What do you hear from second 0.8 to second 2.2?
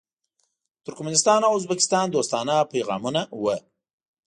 ترکمنستان او ازبکستان